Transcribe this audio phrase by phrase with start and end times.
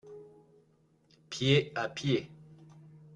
[1.29, 2.27] Pied à pied